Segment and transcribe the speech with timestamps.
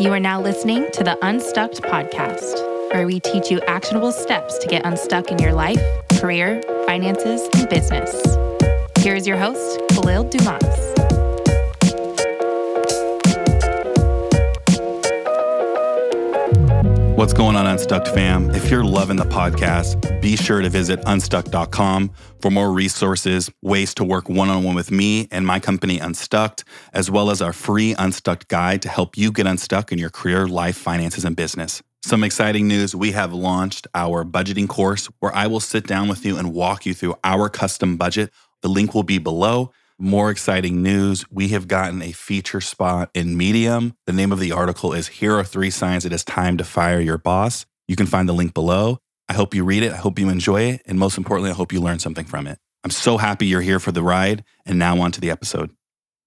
[0.00, 2.54] You are now listening to the Unstuck podcast,
[2.92, 5.82] where we teach you actionable steps to get unstuck in your life,
[6.20, 8.14] career, finances, and business.
[9.00, 10.87] Here is your host, Khalil Dumas.
[17.18, 18.48] What's going on, Unstuck fam?
[18.52, 24.04] If you're loving the podcast, be sure to visit unstuck.com for more resources, ways to
[24.04, 26.60] work one on one with me and my company, Unstuck,
[26.92, 30.46] as well as our free Unstuck guide to help you get unstuck in your career,
[30.46, 31.82] life, finances, and business.
[32.04, 36.24] Some exciting news we have launched our budgeting course where I will sit down with
[36.24, 38.30] you and walk you through our custom budget.
[38.62, 39.72] The link will be below.
[40.00, 43.96] More exciting news we have gotten a feature spot in Medium.
[44.06, 47.00] The name of the article is Here Are Three Signs It Is Time to Fire
[47.00, 47.66] Your Boss.
[47.88, 48.98] You can find the link below.
[49.28, 49.90] I hope you read it.
[49.90, 50.82] I hope you enjoy it.
[50.86, 52.60] And most importantly, I hope you learn something from it.
[52.84, 54.44] I'm so happy you're here for the ride.
[54.64, 55.72] And now on to the episode.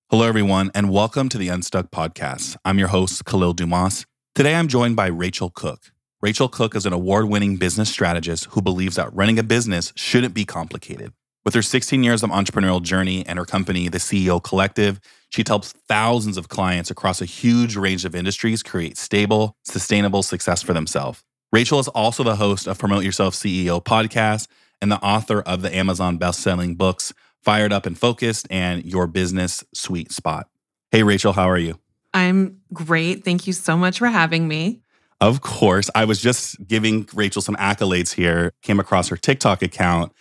[0.09, 2.57] Hello, everyone, and welcome to the Unstuck Podcast.
[2.65, 4.05] I'm your host, Khalil Dumas.
[4.35, 5.93] Today, I'm joined by Rachel Cook.
[6.21, 10.33] Rachel Cook is an award winning business strategist who believes that running a business shouldn't
[10.33, 11.13] be complicated.
[11.43, 15.71] With her 16 years of entrepreneurial journey and her company, the CEO Collective, she helps
[15.87, 21.23] thousands of clients across a huge range of industries create stable, sustainable success for themselves.
[21.51, 24.47] Rachel is also the host of Promote Yourself CEO podcast
[24.83, 29.63] and the author of the Amazon best-selling books Fired Up and Focused and Your Business
[29.73, 30.47] Sweet Spot.
[30.91, 31.79] Hey Rachel, how are you?
[32.13, 33.25] I'm great.
[33.25, 34.81] Thank you so much for having me.
[35.19, 35.89] Of course.
[35.95, 38.51] I was just giving Rachel some accolades here.
[38.61, 40.11] Came across her TikTok account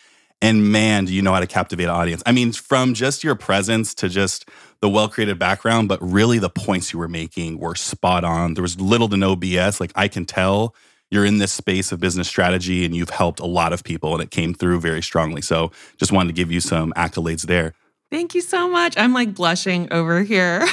[0.43, 2.23] and man, do you know how to captivate an audience?
[2.25, 4.49] I mean, from just your presence to just
[4.81, 8.55] the well created background, but really the points you were making were spot on.
[8.55, 9.81] There was little to no BS.
[9.81, 10.75] Like I can tell
[11.11, 14.23] you're in this space of business strategy and you've helped a lot of people and
[14.23, 15.43] it came through very strongly.
[15.43, 17.75] So just wanted to give you some accolades there.
[18.11, 18.97] Thank you so much.
[18.97, 20.61] I'm like blushing over here.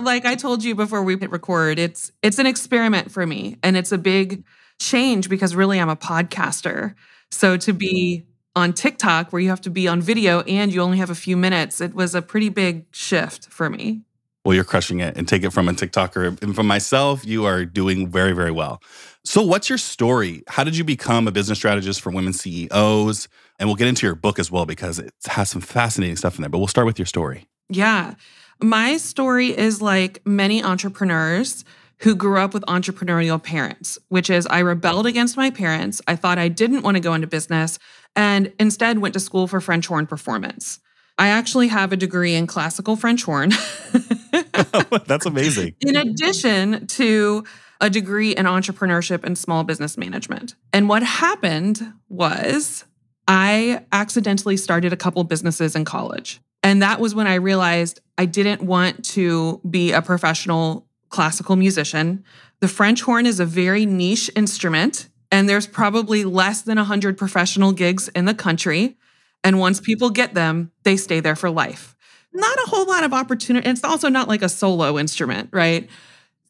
[0.00, 3.76] like I told you before we hit record, it's it's an experiment for me and
[3.76, 4.44] it's a big
[4.78, 6.94] change because really I'm a podcaster.
[7.30, 8.24] So to be
[8.56, 11.36] on TikTok where you have to be on video and you only have a few
[11.36, 14.02] minutes, it was a pretty big shift for me.
[14.44, 16.42] Well, you're crushing it and take it from a TikToker.
[16.42, 18.82] And from myself, you are doing very, very well.
[19.22, 20.42] So, what's your story?
[20.48, 23.28] How did you become a business strategist for women CEOs?
[23.58, 26.42] And we'll get into your book as well because it has some fascinating stuff in
[26.42, 26.48] there.
[26.48, 27.48] But we'll start with your story.
[27.68, 28.14] Yeah.
[28.62, 31.64] My story is like many entrepreneurs
[32.00, 36.00] who grew up with entrepreneurial parents, which is I rebelled against my parents.
[36.08, 37.78] I thought I didn't want to go into business
[38.16, 40.80] and instead went to school for French horn performance.
[41.18, 43.50] I actually have a degree in classical French horn.
[45.06, 45.74] That's amazing.
[45.80, 47.44] in addition to
[47.82, 50.54] a degree in entrepreneurship and small business management.
[50.72, 52.84] And what happened was
[53.28, 56.40] I accidentally started a couple businesses in college.
[56.62, 62.24] And that was when I realized I didn't want to be a professional classical musician.
[62.60, 67.72] The French horn is a very niche instrument, and there's probably less than 100 professional
[67.72, 68.96] gigs in the country.
[69.44, 71.96] And once people get them, they stay there for life.
[72.32, 73.68] Not a whole lot of opportunity.
[73.68, 75.88] It's also not like a solo instrument, right?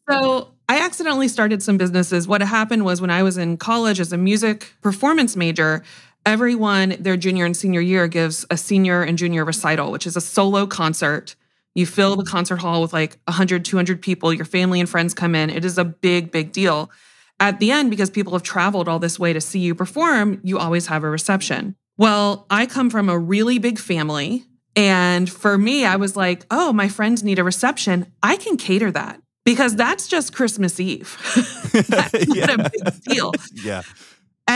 [0.09, 2.27] So I accidentally started some businesses.
[2.27, 5.83] What happened was when I was in college as a music performance major,
[6.25, 10.21] everyone their junior and senior year gives a senior and junior recital, which is a
[10.21, 11.35] solo concert
[11.75, 14.33] you fill the concert hall with like 100, 200 people.
[14.33, 15.49] Your family and friends come in.
[15.49, 16.91] It is a big, big deal.
[17.39, 20.59] At the end, because people have traveled all this way to see you perform, you
[20.59, 21.75] always have a reception.
[21.97, 24.45] Well, I come from a really big family.
[24.75, 28.07] And for me, I was like, oh, my friends need a reception.
[28.23, 31.17] I can cater that because that's just Christmas Eve.
[31.89, 32.45] that's yeah.
[32.45, 33.31] not a big deal.
[33.53, 33.81] yeah.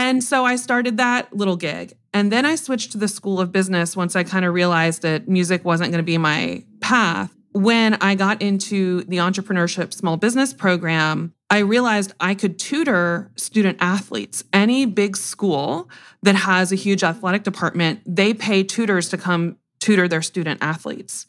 [0.06, 1.96] And so I started that little gig.
[2.14, 5.26] And then I switched to the School of Business once I kind of realized that
[5.26, 7.34] music wasn't going to be my path.
[7.50, 13.78] When I got into the entrepreneurship small business program, I realized I could tutor student
[13.80, 14.44] athletes.
[14.52, 15.90] Any big school
[16.22, 21.26] that has a huge athletic department, they pay tutors to come tutor their student athletes.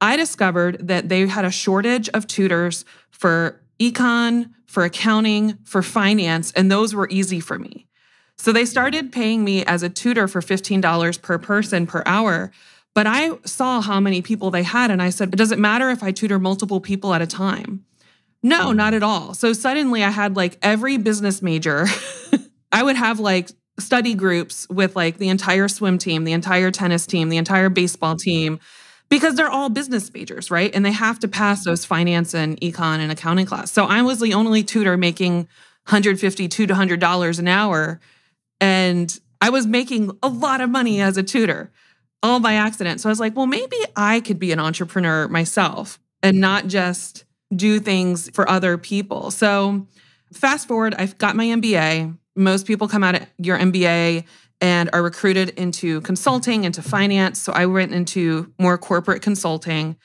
[0.00, 6.50] I discovered that they had a shortage of tutors for econ, for accounting, for finance,
[6.56, 7.85] and those were easy for me.
[8.38, 12.52] So they started paying me as a tutor for $15 per person per hour.
[12.94, 16.02] But I saw how many people they had, and I said, Does it matter if
[16.02, 17.84] I tutor multiple people at a time?
[18.42, 18.76] No, hmm.
[18.76, 19.34] not at all.
[19.34, 21.86] So suddenly I had like every business major.
[22.72, 27.06] I would have like study groups with like the entire swim team, the entire tennis
[27.06, 28.18] team, the entire baseball hmm.
[28.18, 28.60] team,
[29.08, 30.74] because they're all business majors, right?
[30.74, 31.70] And they have to pass hmm.
[31.70, 33.72] those finance and econ and accounting class.
[33.72, 35.48] So I was the only tutor making
[35.88, 38.00] 150 to $200 an hour
[38.60, 41.70] and I was making a lot of money as a tutor,
[42.22, 43.00] all by accident.
[43.00, 47.24] So I was like, well, maybe I could be an entrepreneur myself and not just
[47.54, 49.30] do things for other people.
[49.30, 49.86] So,
[50.32, 52.16] fast forward, I've got my MBA.
[52.34, 54.24] Most people come out of your MBA
[54.60, 57.40] and are recruited into consulting, into finance.
[57.40, 59.96] So, I went into more corporate consulting.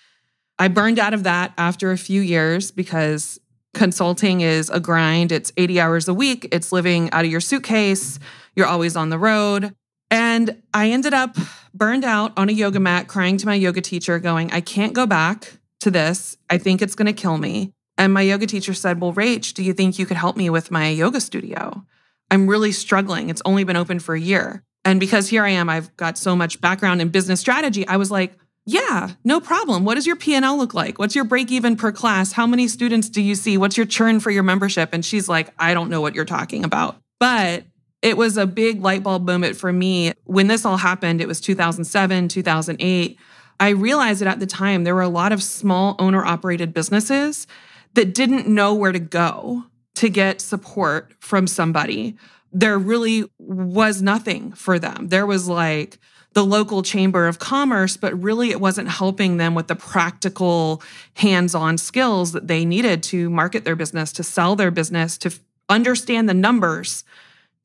[0.59, 3.39] I burned out of that after a few years because
[3.73, 5.31] consulting is a grind.
[5.31, 8.19] It's 80 hours a week, it's living out of your suitcase,
[8.55, 9.75] you're always on the road.
[10.09, 11.37] And I ended up
[11.73, 15.05] burned out on a yoga mat, crying to my yoga teacher, going, I can't go
[15.05, 16.37] back to this.
[16.49, 17.73] I think it's going to kill me.
[17.97, 20.71] And my yoga teacher said, Well, Rach, do you think you could help me with
[20.71, 21.85] my yoga studio?
[22.29, 23.29] I'm really struggling.
[23.29, 24.63] It's only been open for a year.
[24.83, 28.09] And because here I am, I've got so much background in business strategy, I was
[28.09, 28.33] like,
[28.65, 29.85] yeah, no problem.
[29.85, 30.99] What does your P&L look like?
[30.99, 32.31] What's your break even per class?
[32.31, 33.57] How many students do you see?
[33.57, 34.89] What's your churn for your membership?
[34.93, 36.97] And she's like, I don't know what you're talking about.
[37.19, 37.65] But
[38.01, 40.13] it was a big light bulb moment for me.
[40.25, 43.17] When this all happened, it was 2007, 2008.
[43.59, 47.45] I realized that at the time there were a lot of small owner operated businesses
[47.93, 49.65] that didn't know where to go
[49.95, 52.15] to get support from somebody.
[52.51, 55.09] There really was nothing for them.
[55.09, 55.99] There was like,
[56.33, 60.81] the local chamber of commerce, but really it wasn't helping them with the practical
[61.15, 65.33] hands on skills that they needed to market their business, to sell their business, to
[65.67, 67.03] understand the numbers,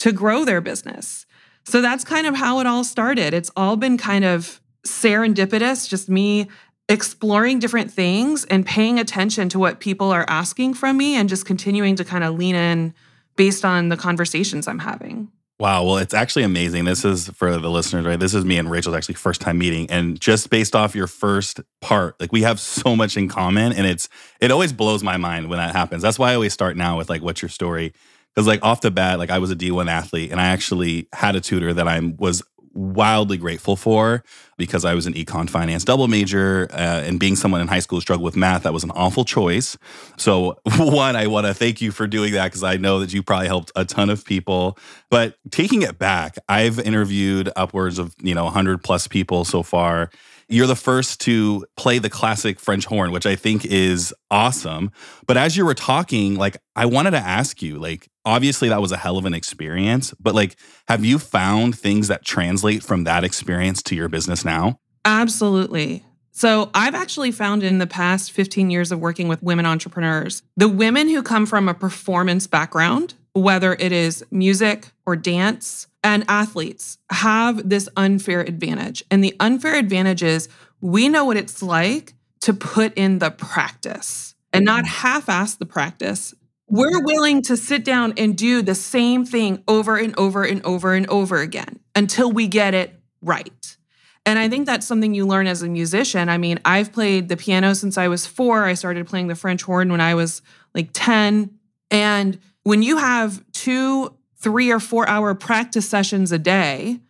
[0.00, 1.26] to grow their business.
[1.64, 3.34] So that's kind of how it all started.
[3.34, 6.48] It's all been kind of serendipitous, just me
[6.88, 11.44] exploring different things and paying attention to what people are asking from me and just
[11.44, 12.94] continuing to kind of lean in
[13.34, 15.28] based on the conversations I'm having.
[15.58, 15.84] Wow.
[15.84, 16.84] Well, it's actually amazing.
[16.84, 18.20] This is for the listeners, right?
[18.20, 19.90] This is me and Rachel's actually first time meeting.
[19.90, 23.72] And just based off your first part, like we have so much in common.
[23.72, 24.08] And it's,
[24.38, 26.02] it always blows my mind when that happens.
[26.02, 27.94] That's why I always start now with like, what's your story?
[28.37, 31.35] Because like off the bat, like I was a D1 athlete and I actually had
[31.37, 32.43] a tutor that I was
[32.77, 34.23] wildly grateful for
[34.59, 37.97] because I was an econ finance double major uh, and being someone in high school
[37.97, 39.79] who struggled with math, that was an awful choice.
[40.19, 43.23] So, one, I want to thank you for doing that because I know that you
[43.23, 44.79] probably helped a ton of people.
[45.11, 50.11] But taking it back, I've interviewed upwards of, you know, 100 plus people so far.
[50.48, 54.93] You're the first to play the classic French horn, which I think is awesome.
[55.26, 58.93] But as you were talking, like, I wanted to ask you, like, obviously that was
[58.93, 60.56] a hell of an experience, but like,
[60.87, 64.78] have you found things that translate from that experience to your business now?
[65.04, 66.04] Absolutely.
[66.31, 70.69] So, I've actually found in the past 15 years of working with women entrepreneurs, the
[70.69, 76.99] women who come from a performance background, whether it is music or dance, and athletes
[77.11, 79.03] have this unfair advantage.
[79.11, 80.49] And the unfair advantage is
[80.81, 85.67] we know what it's like to put in the practice and not half ass the
[85.67, 86.32] practice.
[86.69, 90.94] We're willing to sit down and do the same thing over and over and over
[90.94, 93.76] and over again until we get it right.
[94.25, 96.29] And I think that's something you learn as a musician.
[96.29, 98.64] I mean, I've played the piano since I was four.
[98.64, 100.41] I started playing the French horn when I was
[100.73, 101.50] like 10.
[101.91, 107.00] And when you have two three or four hour practice sessions a day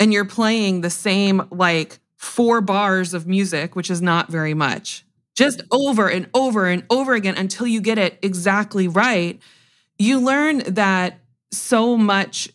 [0.00, 5.04] and you're playing the same like four bars of music, which is not very much,
[5.36, 9.40] just over and over and over again until you get it exactly right,
[9.96, 11.20] you learn that
[11.52, 12.48] so much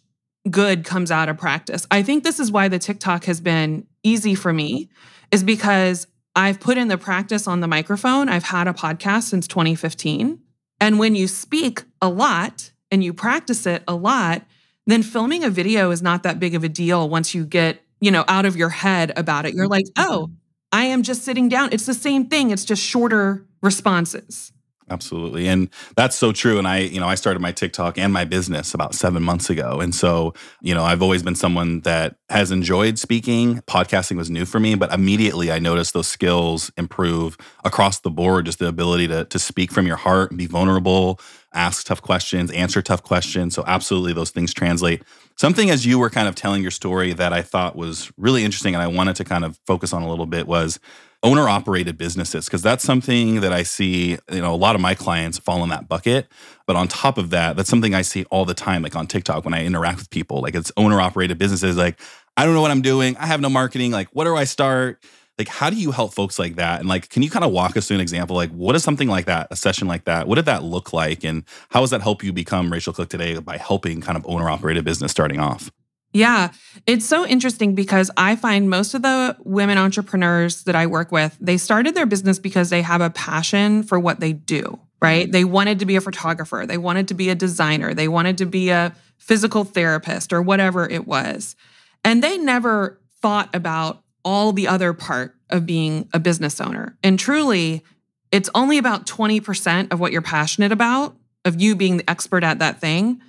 [0.51, 1.87] good comes out of practice.
[1.89, 4.89] I think this is why the TikTok has been easy for me,
[5.31, 8.27] is because I've put in the practice on the microphone.
[8.27, 10.39] I've had a podcast since 2015.
[10.81, 14.43] And when you speak a lot, and you practice it a lot,
[14.85, 18.11] then filming a video is not that big of a deal once you get, you
[18.11, 19.53] know, out of your head about it.
[19.53, 20.11] You're like, mm-hmm.
[20.11, 20.31] "Oh,
[20.71, 21.69] I am just sitting down.
[21.71, 22.51] It's the same thing.
[22.51, 24.51] It's just shorter responses."
[24.89, 25.49] Absolutely.
[25.49, 26.57] And that's so true.
[26.57, 29.81] And I, you know, I started my TikTok and my business about seven months ago.
[29.81, 33.57] And so, you know, I've always been someone that has enjoyed speaking.
[33.67, 38.45] Podcasting was new for me, but immediately I noticed those skills improve across the board,
[38.45, 41.19] just the ability to, to speak from your heart and be vulnerable,
[41.53, 43.55] ask tough questions, answer tough questions.
[43.55, 45.03] So, absolutely, those things translate.
[45.35, 48.73] Something as you were kind of telling your story that I thought was really interesting
[48.73, 50.79] and I wanted to kind of focus on a little bit was
[51.23, 54.93] owner operated businesses because that's something that I see, you know, a lot of my
[54.93, 56.27] clients fall in that bucket.
[56.65, 59.43] But on top of that, that's something I see all the time, like on TikTok
[59.43, 60.41] when I interact with people.
[60.41, 61.75] Like it's owner operated businesses.
[61.77, 61.99] Like,
[62.35, 63.17] I don't know what I'm doing.
[63.17, 63.91] I have no marketing.
[63.91, 65.03] Like, what do I start?
[65.37, 67.77] like how do you help folks like that and like can you kind of walk
[67.77, 70.35] us through an example like what is something like that a session like that what
[70.35, 73.57] did that look like and how does that help you become rachel cook today by
[73.57, 75.71] helping kind of owner operated business starting off
[76.17, 76.51] yeah,
[76.87, 81.37] it's so interesting because I find most of the women entrepreneurs that I work with,
[81.39, 85.25] they started their business because they have a passion for what they do, right?
[85.25, 85.31] Mm-hmm.
[85.31, 88.47] They wanted to be a photographer, they wanted to be a designer, they wanted to
[88.47, 91.55] be a physical therapist or whatever it was.
[92.03, 96.97] And they never thought about all the other part of being a business owner.
[97.03, 97.83] And truly,
[98.31, 102.59] it's only about 20% of what you're passionate about, of you being the expert at
[102.59, 103.21] that thing.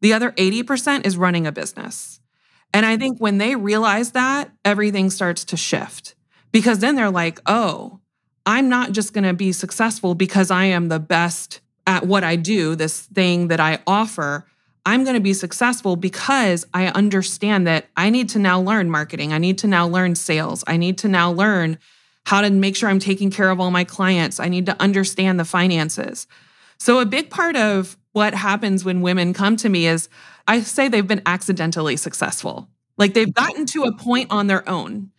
[0.00, 2.15] The other 80% is running a business.
[2.76, 6.14] And I think when they realize that, everything starts to shift
[6.52, 8.00] because then they're like, oh,
[8.44, 12.36] I'm not just going to be successful because I am the best at what I
[12.36, 14.44] do, this thing that I offer.
[14.84, 19.32] I'm going to be successful because I understand that I need to now learn marketing.
[19.32, 20.62] I need to now learn sales.
[20.66, 21.78] I need to now learn
[22.26, 24.38] how to make sure I'm taking care of all my clients.
[24.38, 26.26] I need to understand the finances.
[26.78, 30.08] So, a big part of what happens when women come to me is
[30.48, 32.66] I say they've been accidentally successful.
[32.96, 35.10] Like they've gotten to a point on their own.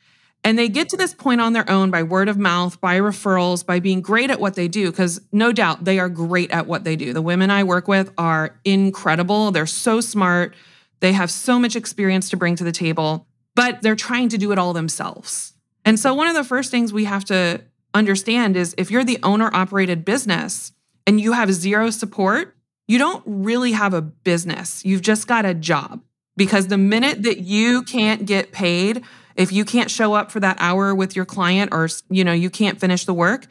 [0.43, 3.63] And they get to this point on their own by word of mouth, by referrals,
[3.63, 6.85] by being great at what they do, because no doubt they are great at what
[6.85, 7.13] they do.
[7.13, 9.51] The women I work with are incredible.
[9.51, 10.55] They're so smart.
[10.99, 14.51] They have so much experience to bring to the table, but they're trying to do
[14.51, 15.53] it all themselves.
[15.85, 17.61] And so, one of the first things we have to
[17.93, 20.71] understand is if you're the owner operated business
[21.05, 22.56] and you have zero support,
[22.87, 24.83] you don't really have a business.
[24.85, 26.01] You've just got a job.
[26.35, 29.03] Because the minute that you can't get paid,
[29.35, 32.51] if you can't show up for that hour with your client or you know, you
[32.51, 33.47] can't finish the work,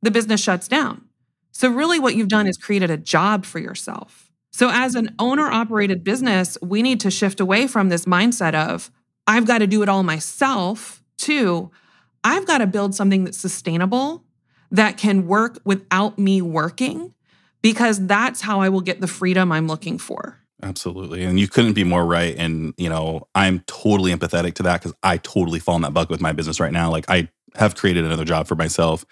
[0.00, 1.04] the business shuts down.
[1.52, 4.30] So really what you've done is created a job for yourself.
[4.50, 8.90] So as an owner operated business, we need to shift away from this mindset of
[9.26, 11.70] I've got to do it all myself to
[12.24, 14.24] I've got to build something that's sustainable
[14.70, 17.14] that can work without me working
[17.62, 20.38] because that's how I will get the freedom I'm looking for.
[20.62, 21.24] Absolutely.
[21.24, 22.36] And you couldn't be more right.
[22.36, 26.10] And, you know, I'm totally empathetic to that because I totally fall in that bucket
[26.10, 26.90] with my business right now.
[26.90, 29.04] Like, I have created another job for myself.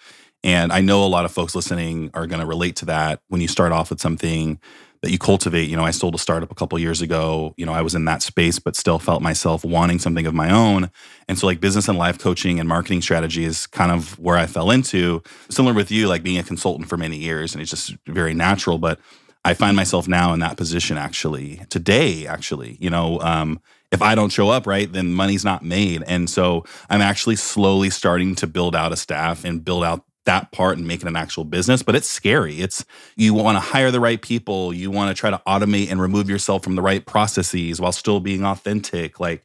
[0.43, 3.41] And I know a lot of folks listening are going to relate to that when
[3.41, 4.59] you start off with something
[5.01, 5.69] that you cultivate.
[5.69, 7.53] You know, I sold a startup a couple years ago.
[7.57, 10.51] You know, I was in that space, but still felt myself wanting something of my
[10.51, 10.91] own.
[11.27, 14.45] And so, like, business and life coaching and marketing strategy is kind of where I
[14.45, 15.23] fell into.
[15.49, 18.77] Similar with you, like being a consultant for many years, and it's just very natural.
[18.77, 18.99] But
[19.43, 23.59] I find myself now in that position actually today, actually, you know, um,
[23.91, 26.03] if I don't show up, right, then money's not made.
[26.03, 30.51] And so I'm actually slowly starting to build out a staff and build out that
[30.51, 31.83] part and make it an actual business.
[31.83, 32.61] But it's scary.
[32.61, 32.85] It's
[33.15, 36.29] you want to hire the right people, you want to try to automate and remove
[36.29, 39.19] yourself from the right processes while still being authentic.
[39.19, 39.43] Like,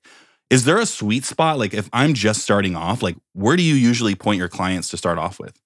[0.51, 1.59] is there a sweet spot?
[1.59, 4.97] Like, if I'm just starting off, like, where do you usually point your clients to
[4.97, 5.61] start off with?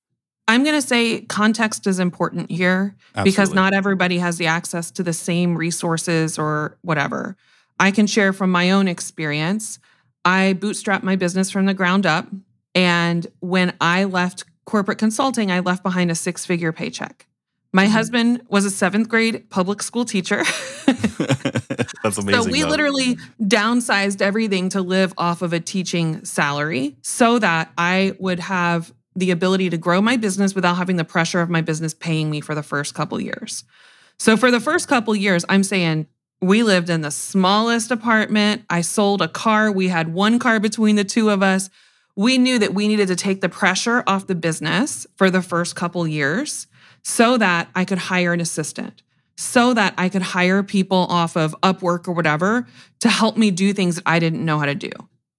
[0.49, 3.31] I'm going to say context is important here Absolutely.
[3.31, 7.37] because not everybody has the access to the same resources or whatever.
[7.79, 9.79] I can share from my own experience.
[10.25, 12.26] I bootstrapped my business from the ground up.
[12.75, 17.27] And when I left corporate consulting, I left behind a six figure paycheck.
[17.73, 17.93] My mm-hmm.
[17.93, 20.45] husband was a seventh grade public school teacher.
[20.87, 22.43] That's amazing.
[22.43, 22.69] So we though.
[22.69, 28.93] literally downsized everything to live off of a teaching salary so that I would have
[29.17, 32.41] the ability to grow my business without having the pressure of my business paying me
[32.41, 33.65] for the first couple years.
[34.19, 36.07] So for the first couple years, I'm saying
[36.41, 38.62] we lived in the smallest apartment.
[38.71, 39.73] I sold a car.
[39.73, 41.71] We had one car between the two of us.
[42.17, 45.76] We knew that we needed to take the pressure off the business for the first
[45.76, 46.67] couple years
[47.02, 49.02] so that I could hire an assistant,
[49.37, 52.67] so that I could hire people off of Upwork or whatever
[53.00, 54.90] to help me do things that I didn't know how to do.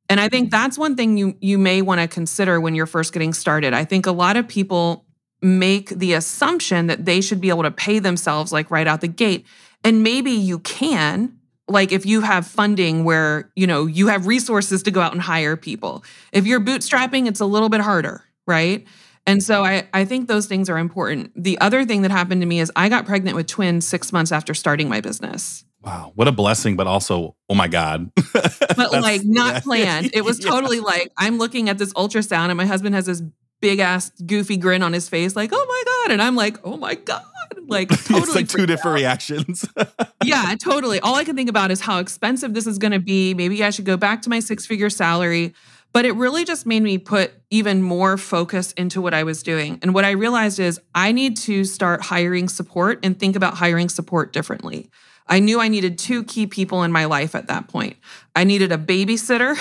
[0.10, 3.14] And I think that's one thing you you may want to consider when you're first
[3.14, 3.74] getting started.
[3.74, 5.06] I think a lot of people
[5.42, 9.08] make the assumption that they should be able to pay themselves like right out the
[9.08, 9.46] gate.
[9.84, 11.38] And maybe you can,
[11.72, 15.22] like if you have funding where, you know, you have resources to go out and
[15.22, 16.04] hire people.
[16.32, 18.86] If you're bootstrapping, it's a little bit harder, right?
[19.28, 21.32] And so I, I think those things are important.
[21.36, 24.32] The other thing that happened to me is I got pregnant with twins six months
[24.32, 25.64] after starting my business.
[25.84, 28.12] Wow, what a blessing, but also, oh my God.
[28.34, 29.60] but like not yeah.
[29.64, 30.12] planned.
[30.14, 30.84] It was totally yeah.
[30.84, 33.22] like I'm looking at this ultrasound and my husband has this
[33.62, 36.14] big ass goofy grin on his face, like, oh my God.
[36.14, 37.24] And I'm like, oh my God.
[37.68, 38.20] Like totally.
[38.20, 39.00] it's like two different out.
[39.00, 39.66] reactions.
[40.24, 41.00] yeah, totally.
[41.00, 43.34] All I can think about is how expensive this is gonna be.
[43.34, 45.54] Maybe I should go back to my six-figure salary.
[45.94, 49.80] But it really just made me put even more focus into what I was doing.
[49.82, 53.90] And what I realized is I need to start hiring support and think about hiring
[53.90, 54.90] support differently.
[55.28, 57.98] I knew I needed two key people in my life at that point.
[58.36, 59.58] I needed a babysitter.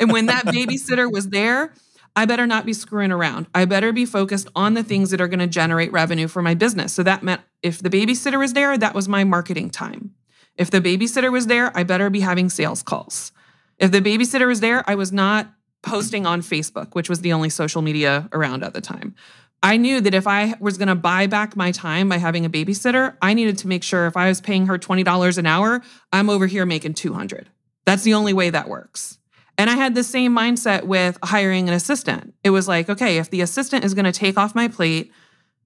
[0.00, 1.72] and when that babysitter was there,
[2.18, 3.46] I better not be screwing around.
[3.54, 6.52] I better be focused on the things that are going to generate revenue for my
[6.52, 6.92] business.
[6.92, 10.16] So that meant if the babysitter was there, that was my marketing time.
[10.56, 13.30] If the babysitter was there, I better be having sales calls.
[13.78, 15.52] If the babysitter was there, I was not
[15.84, 19.14] posting on Facebook, which was the only social media around at the time.
[19.62, 22.50] I knew that if I was going to buy back my time by having a
[22.50, 25.82] babysitter, I needed to make sure if I was paying her $20 an hour,
[26.12, 27.48] I'm over here making 200.
[27.86, 29.17] That's the only way that works.
[29.58, 32.32] And I had the same mindset with hiring an assistant.
[32.44, 35.12] It was like, okay, if the assistant is going to take off my plate,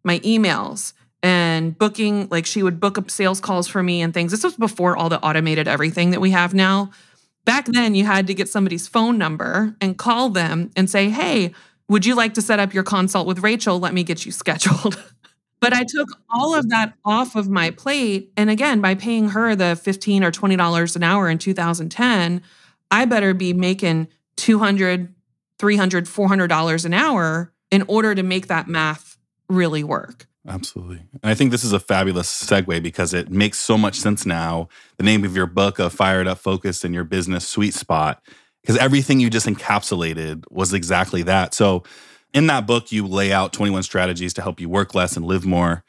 [0.02, 4.32] my emails, and booking, like she would book up sales calls for me and things.
[4.32, 6.90] This was before all the automated everything that we have now.
[7.44, 11.52] Back then, you had to get somebody's phone number and call them and say, hey,
[11.88, 13.78] would you like to set up your consult with Rachel?
[13.78, 15.00] Let me get you scheduled.
[15.60, 18.32] but I took all of that off of my plate.
[18.36, 22.42] And again, by paying her the 15 or $20 an hour in 2010,
[22.92, 24.06] I better be making
[24.36, 25.12] 200,
[25.58, 29.16] 300, $400 an hour in order to make that math
[29.48, 30.28] really work.
[30.46, 30.98] Absolutely.
[31.22, 34.68] And I think this is a fabulous segue because it makes so much sense now.
[34.98, 38.22] The name of your book, of Fired Up Focus, and your business sweet spot,
[38.60, 41.54] because everything you just encapsulated was exactly that.
[41.54, 41.84] So,
[42.34, 45.44] in that book, you lay out 21 strategies to help you work less and live
[45.44, 45.84] more.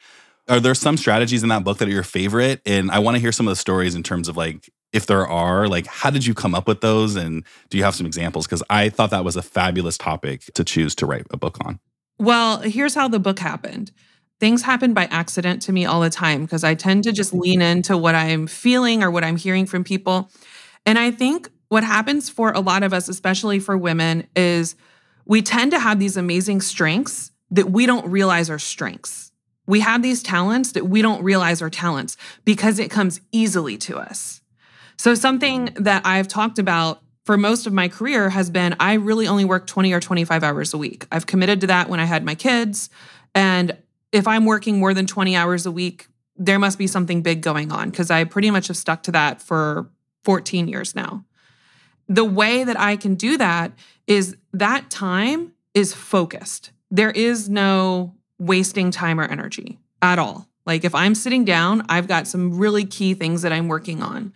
[0.46, 2.60] Are there some strategies in that book that are your favorite?
[2.66, 5.26] And I want to hear some of the stories in terms of like, if there
[5.26, 7.16] are, like, how did you come up with those?
[7.16, 8.46] And do you have some examples?
[8.46, 11.80] Because I thought that was a fabulous topic to choose to write a book on.
[12.18, 13.92] Well, here's how the book happened
[14.40, 17.62] things happen by accident to me all the time because I tend to just lean
[17.62, 20.28] into what I'm feeling or what I'm hearing from people.
[20.84, 24.74] And I think what happens for a lot of us, especially for women, is
[25.24, 29.32] we tend to have these amazing strengths that we don't realize are strengths.
[29.66, 33.96] We have these talents that we don't realize are talents because it comes easily to
[33.96, 34.42] us.
[34.96, 39.26] So, something that I've talked about for most of my career has been I really
[39.26, 41.06] only work 20 or 25 hours a week.
[41.10, 42.90] I've committed to that when I had my kids.
[43.34, 43.76] And
[44.12, 47.72] if I'm working more than 20 hours a week, there must be something big going
[47.72, 49.88] on because I pretty much have stuck to that for
[50.24, 51.24] 14 years now.
[52.08, 53.72] The way that I can do that
[54.06, 56.70] is that time is focused.
[56.90, 60.48] There is no wasting time or energy at all.
[60.66, 64.32] Like if I'm sitting down, I've got some really key things that I'm working on.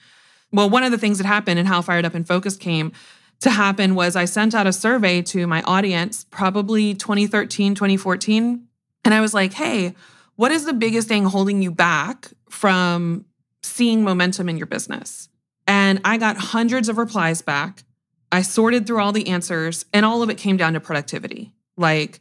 [0.52, 2.92] Well, one of the things that happened and how Fired Up and Focused came
[3.40, 8.66] to happen was I sent out a survey to my audience, probably 2013, 2014,
[9.04, 9.94] and I was like, hey,
[10.36, 13.24] what is the biggest thing holding you back from
[13.62, 15.28] seeing momentum in your business?
[15.66, 17.84] And I got hundreds of replies back.
[18.32, 21.52] I sorted through all the answers, and all of it came down to productivity.
[21.76, 22.20] Like,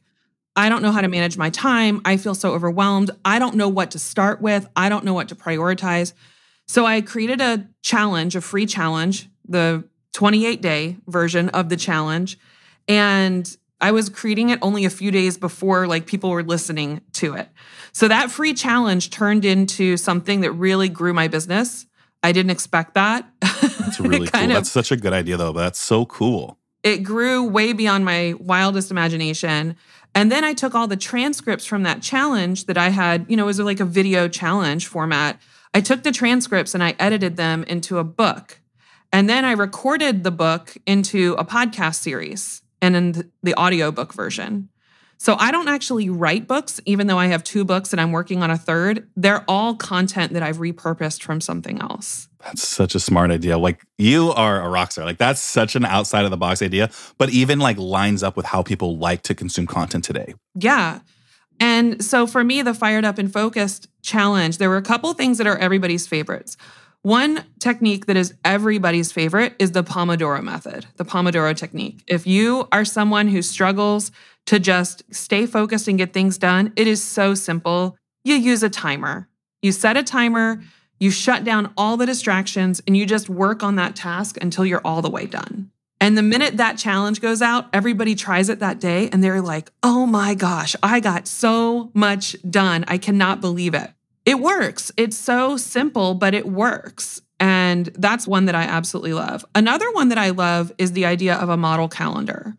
[0.56, 2.02] I don't know how to manage my time.
[2.06, 3.12] I feel so overwhelmed.
[3.24, 4.68] I don't know what to start with.
[4.76, 6.14] I don't know what to prioritize.
[6.68, 12.38] So I created a challenge, a free challenge, the 28 day version of the challenge.
[12.88, 17.36] And I was creating it only a few days before like people were listening to
[17.36, 17.50] it.
[17.92, 21.86] So that free challenge turned into something that really grew my business.
[22.24, 23.30] I didn't expect that.
[23.42, 24.44] That's really cool.
[24.44, 25.52] Of, That's such a good idea though.
[25.54, 26.58] That's so cool.
[26.84, 29.76] It grew way beyond my wildest imagination.
[30.16, 33.44] And then I took all the transcripts from that challenge that I had, you know,
[33.44, 35.40] it was like a video challenge format.
[35.78, 38.60] I took the transcripts and I edited them into a book.
[39.14, 44.70] And then I recorded the book into a podcast series and in the audiobook version.
[45.20, 48.42] So I don't actually write books, even though I have two books and I'm working
[48.42, 49.08] on a third.
[49.16, 52.28] They're all content that I've repurposed from something else.
[52.44, 53.60] That's such a smart idea.
[53.60, 55.06] Like you are a rock star.
[55.06, 58.48] Like that's such an outside of the box idea, but even like lines up with
[58.48, 60.34] how people like to consume content today.
[60.56, 61.02] Yeah.
[61.60, 65.38] And so for me, the fired up and focused challenge, there were a couple things
[65.38, 66.58] that are everybody's favorites.
[67.02, 72.04] One technique that is everybody's favorite is the Pomodoro method, the Pomodoro technique.
[72.08, 74.12] If you are someone who struggles
[74.48, 77.98] to just stay focused and get things done, it is so simple.
[78.24, 79.30] You use a timer.
[79.62, 80.62] You set a timer,
[81.00, 84.82] you shut down all the distractions, and you just work on that task until you're
[84.86, 85.72] all the way done.
[86.00, 89.72] And the minute that challenge goes out, everybody tries it that day and they're like,
[89.82, 92.86] oh my gosh, I got so much done.
[92.88, 93.92] I cannot believe it
[94.28, 94.92] it works.
[94.98, 97.22] It's so simple, but it works.
[97.40, 99.46] And that's one that I absolutely love.
[99.56, 102.58] Another one that I love is the idea of a model calendar.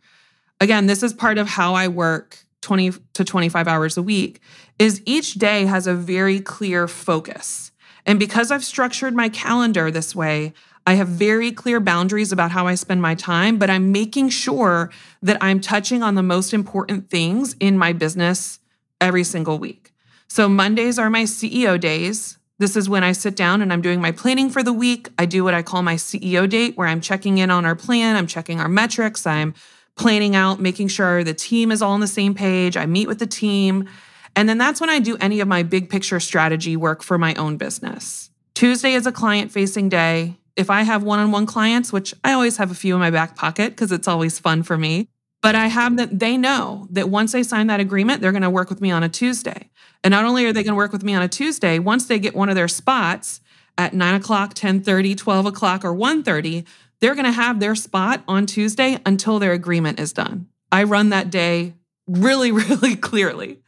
[0.62, 4.40] Again, this is part of how I work 20 to 25 hours a week
[4.78, 7.70] is each day has a very clear focus.
[8.06, 10.54] And because I've structured my calendar this way,
[10.88, 14.90] I have very clear boundaries about how I spend my time, but I'm making sure
[15.20, 18.58] that I'm touching on the most important things in my business
[18.98, 19.92] every single week.
[20.28, 22.38] So Mondays are my CEO days.
[22.58, 25.10] This is when I sit down and I'm doing my planning for the week.
[25.18, 28.16] I do what I call my CEO date, where I'm checking in on our plan,
[28.16, 29.52] I'm checking our metrics, I'm
[29.94, 32.78] planning out, making sure the team is all on the same page.
[32.78, 33.86] I meet with the team.
[34.34, 37.34] And then that's when I do any of my big picture strategy work for my
[37.34, 38.30] own business.
[38.54, 40.38] Tuesday is a client facing day.
[40.58, 43.10] If I have one on one clients, which I always have a few in my
[43.10, 45.08] back pocket because it's always fun for me,
[45.40, 48.50] but I have that they know that once they sign that agreement, they're going to
[48.50, 49.70] work with me on a Tuesday.
[50.02, 52.18] And not only are they going to work with me on a Tuesday, once they
[52.18, 53.40] get one of their spots
[53.76, 56.64] at 9 o'clock, 10 30, 12 o'clock, or 1 30,
[57.00, 60.48] they're going to have their spot on Tuesday until their agreement is done.
[60.72, 61.74] I run that day
[62.08, 63.60] really, really clearly.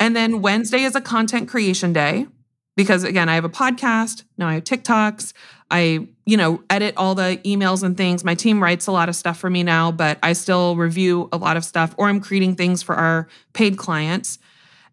[0.00, 2.26] And then Wednesday is a content creation day
[2.78, 5.32] because again, I have a podcast, now I have TikToks.
[5.68, 8.22] I, you know, edit all the emails and things.
[8.22, 11.38] My team writes a lot of stuff for me now, but I still review a
[11.38, 14.38] lot of stuff or I'm creating things for our paid clients.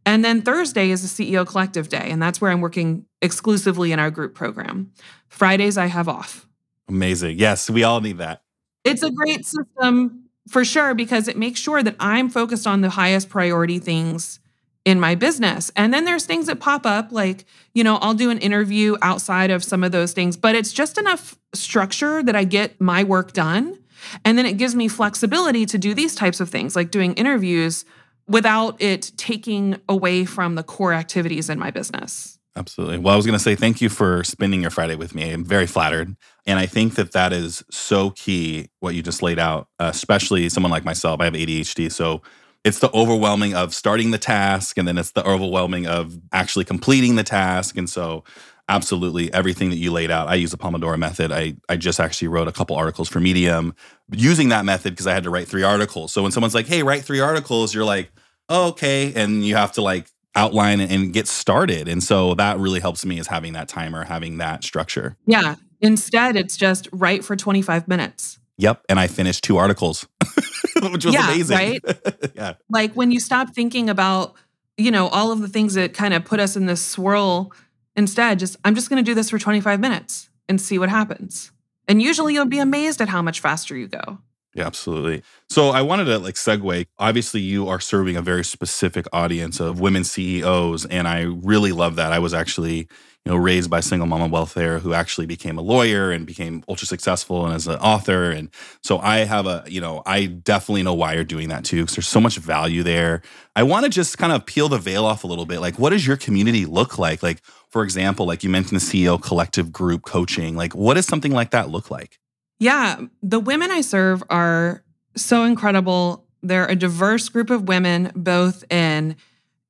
[0.04, 4.00] And then Thursday is the CEO collective day, and that's where I'm working exclusively in
[4.00, 4.92] our group program.
[5.28, 6.48] Fridays I have off.
[6.90, 7.38] Amazing.
[7.38, 8.42] Yes, we all need that.
[8.84, 12.90] It's a great system for sure because it makes sure that I'm focused on the
[12.90, 14.40] highest priority things
[14.86, 15.72] in my business.
[15.76, 19.50] And then there's things that pop up like, you know, I'll do an interview outside
[19.50, 23.34] of some of those things, but it's just enough structure that I get my work
[23.34, 23.80] done.
[24.24, 27.84] And then it gives me flexibility to do these types of things like doing interviews
[28.28, 32.38] without it taking away from the core activities in my business.
[32.56, 33.00] Absolutely.
[33.00, 35.34] Well, I was going to say thank you for spending your Friday with me.
[35.34, 36.16] I'm very flattered.
[36.46, 40.72] And I think that that is so key, what you just laid out, especially someone
[40.72, 41.20] like myself.
[41.20, 41.92] I have ADHD.
[41.92, 42.22] So
[42.66, 47.16] it's the overwhelming of starting the task, and then it's the overwhelming of actually completing
[47.16, 47.78] the task.
[47.78, 48.26] And so,
[48.68, 50.28] absolutely everything that you laid out.
[50.28, 51.32] I use the Pomodoro method.
[51.32, 53.76] I, I just actually wrote a couple articles for Medium
[54.12, 56.12] using that method because I had to write three articles.
[56.12, 58.12] So when someone's like, hey, write three articles, you're like,
[58.50, 59.14] oh, okay.
[59.14, 61.88] And you have to like outline and get started.
[61.88, 65.16] And so that really helps me is having that timer, having that structure.
[65.26, 65.56] Yeah.
[65.82, 68.40] Instead, it's just write for 25 minutes.
[68.58, 68.86] Yep.
[68.90, 70.08] And I finished two articles,
[70.92, 71.58] which was yeah, amazing.
[71.58, 71.82] Right?
[72.36, 72.54] yeah.
[72.70, 74.36] Like when you stop thinking about,
[74.78, 77.54] you know, all of the things that kind of put us in this swirl,
[77.96, 81.52] instead, just, I'm just going to do this for 25 minutes and see what happens.
[81.88, 84.20] And usually you'll be amazed at how much faster you go.
[84.56, 85.22] Yeah, absolutely.
[85.50, 86.88] So I wanted to like segue.
[86.98, 91.98] Obviously, you are serving a very specific audience of women CEOs, and I really love
[91.98, 92.14] that.
[92.14, 92.88] I was actually,
[93.26, 96.64] you know, raised by single mom mama welfare who actually became a lawyer and became
[96.70, 98.30] ultra successful and as an author.
[98.30, 98.50] And
[98.84, 101.96] so I have a, you know, I definitely know why you're doing that too, because
[101.96, 103.24] there's so much value there.
[103.56, 105.60] I want to just kind of peel the veil off a little bit.
[105.60, 107.24] Like, what does your community look like?
[107.24, 110.56] Like, for example, like you mentioned the CEO collective group coaching.
[110.56, 112.20] Like, what does something like that look like?
[112.60, 114.84] Yeah, the women I serve are
[115.18, 116.26] so incredible.
[116.44, 119.16] They're a diverse group of women, both in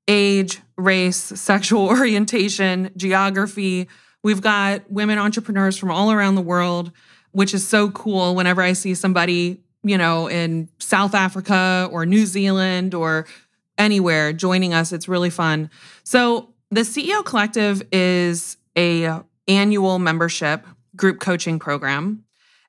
[0.08, 3.88] age, race, sexual orientation, geography.
[4.24, 6.92] We've got women entrepreneurs from all around the world,
[7.32, 12.26] which is so cool whenever I see somebody, you know, in South Africa or New
[12.26, 13.28] Zealand or
[13.78, 14.92] anywhere joining us.
[14.92, 15.70] It's really fun.
[16.04, 20.66] So, the CEO Collective is a annual membership
[20.96, 22.26] group coaching program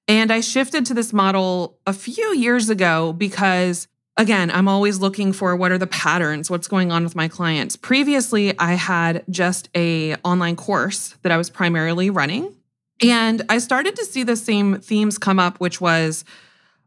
[0.09, 5.33] and I shifted to this model a few years ago because again, I'm always looking
[5.33, 7.77] for what are the patterns, what's going on with my clients.
[7.77, 12.55] Previously, I had just a online course that I was primarily running,
[13.03, 16.25] and I started to see the same themes come up which was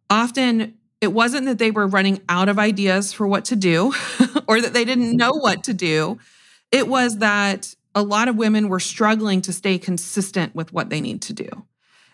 [0.09, 3.93] often it wasn't that they were running out of ideas for what to do
[4.47, 5.17] or that they didn't mm-hmm.
[5.17, 6.19] know what to do.
[6.71, 11.01] It was that a lot of women were struggling to stay consistent with what they
[11.01, 11.49] need to do.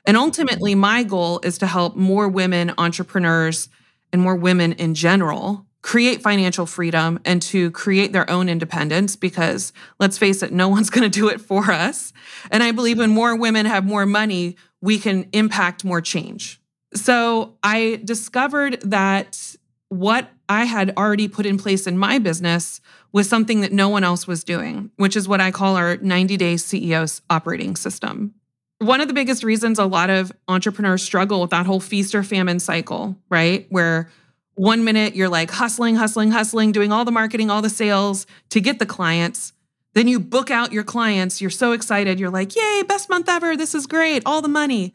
[0.06, 3.70] And ultimately, my goal is to help more women entrepreneurs
[4.16, 9.74] and more women in general create financial freedom and to create their own independence because
[10.00, 12.14] let's face it, no one's going to do it for us.
[12.50, 16.62] And I believe when more women have more money, we can impact more change.
[16.94, 19.58] So I discovered that
[19.90, 22.80] what I had already put in place in my business
[23.12, 26.38] was something that no one else was doing, which is what I call our 90
[26.38, 28.34] day CEO's operating system
[28.80, 32.24] one of the biggest reasons a lot of entrepreneurs struggle with that whole feast or
[32.24, 33.66] famine cycle, right?
[33.70, 34.10] Where
[34.56, 38.62] one minute you're like hustling, hustling, hustling, doing all the marketing, all the sales to
[38.62, 39.54] get the clients.
[39.94, 41.40] Then you book out your clients.
[41.40, 42.20] You're so excited.
[42.20, 43.56] You're like, yay, best month ever.
[43.56, 44.24] This is great.
[44.26, 44.94] All the money.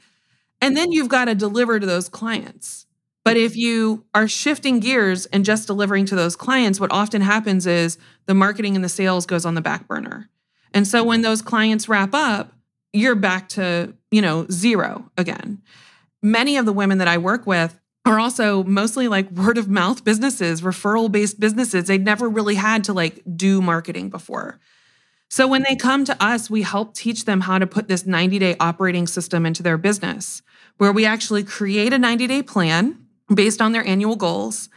[0.61, 2.87] And then you've got to deliver to those clients.
[3.25, 7.67] But if you are shifting gears and just delivering to those clients, what often happens
[7.67, 10.29] is the marketing and the sales goes on the back burner.
[10.73, 12.53] And so when those clients wrap up,
[12.93, 15.63] you're back to, you know, zero again.
[16.23, 20.05] Many of the women that I work with are also mostly like word of mouth
[20.05, 21.87] businesses, referral based businesses.
[21.87, 24.59] They'd never really had to like do marketing before.
[25.29, 28.39] So when they come to us, we help teach them how to put this 90
[28.39, 30.43] day operating system into their business,
[30.79, 34.69] where we actually create a 90 day plan based on their annual goals.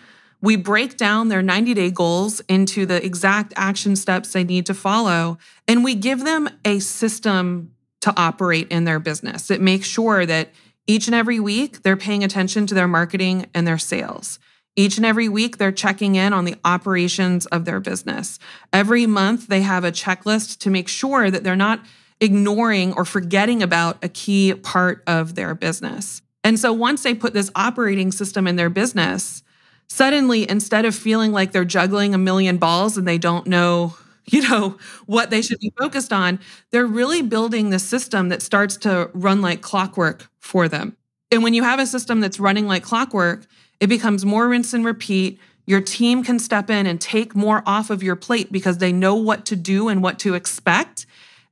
[0.42, 4.74] We break down their 90 day goals into the exact action steps they need to
[4.76, 7.73] follow, and we give them a system
[8.04, 9.50] to operate in their business.
[9.50, 10.50] It makes sure that
[10.88, 14.40] each and every week they're paying attention to their marketing and their sales.
[14.76, 18.40] Each and every week, they're checking in on the operations of their business.
[18.74, 21.86] Every month, they have a checklist to make sure that they're not
[22.20, 26.22] ignoring or forgetting about a key part of their business.
[26.44, 29.44] And so once they put this operating system in their business,
[29.88, 33.96] suddenly instead of feeling like they're juggling a million balls and they don't know
[34.32, 36.40] you know what they should be focused on
[36.72, 40.96] they're really building the system that starts to run like clockwork for them
[41.32, 43.46] and when you have a system that's running like clockwork
[43.80, 47.90] it becomes more rinse and repeat your team can step in and take more off
[47.90, 51.06] of your plate because they know what to do and what to expect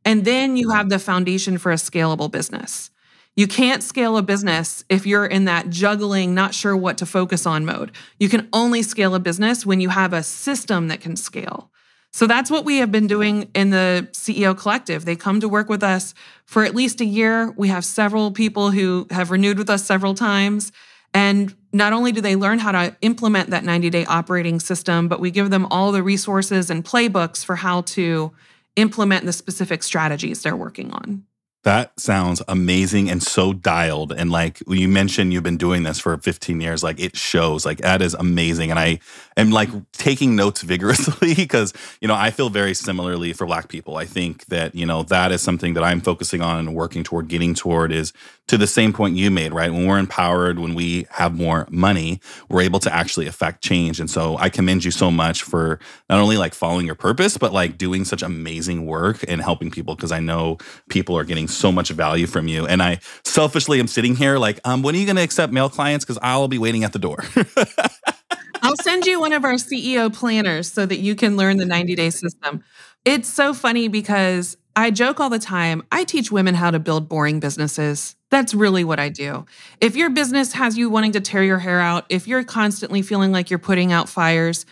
[0.03, 2.89] and then you have the foundation for a scalable business
[3.35, 7.45] you can't scale a business if you're in that juggling, not sure what to focus
[7.45, 7.91] on mode.
[8.19, 11.70] You can only scale a business when you have a system that can scale.
[12.13, 15.05] So that's what we have been doing in the CEO Collective.
[15.05, 16.13] They come to work with us
[16.45, 17.51] for at least a year.
[17.51, 20.73] We have several people who have renewed with us several times.
[21.13, 25.19] And not only do they learn how to implement that 90 day operating system, but
[25.21, 28.31] we give them all the resources and playbooks for how to
[28.75, 31.25] implement the specific strategies they're working on.
[31.63, 34.11] That sounds amazing and so dialed.
[34.11, 36.83] And like you mentioned, you've been doing this for 15 years.
[36.83, 37.67] Like it shows.
[37.67, 38.71] Like that is amazing.
[38.71, 38.99] And I
[39.37, 39.79] am like mm-hmm.
[39.93, 43.97] taking notes vigorously because, you know, I feel very similarly for Black people.
[43.97, 47.27] I think that, you know, that is something that I'm focusing on and working toward
[47.27, 48.11] getting toward is
[48.47, 49.71] to the same point you made, right?
[49.71, 52.19] When we're empowered, when we have more money,
[52.49, 53.99] we're able to actually affect change.
[53.99, 57.53] And so I commend you so much for not only like following your purpose, but
[57.53, 60.57] like doing such amazing work and helping people because I know
[60.89, 62.65] people are getting so much value from you.
[62.65, 65.69] And I selfishly am sitting here like, um, when are you going to accept male
[65.69, 66.05] clients?
[66.05, 67.23] Because I'll be waiting at the door.
[68.61, 71.95] I'll send you one of our CEO planners so that you can learn the 90
[71.95, 72.63] day system.
[73.05, 75.83] It's so funny because I joke all the time.
[75.91, 78.15] I teach women how to build boring businesses.
[78.29, 79.45] That's really what I do.
[79.81, 83.31] If your business has you wanting to tear your hair out, if you're constantly feeling
[83.31, 84.65] like you're putting out fires,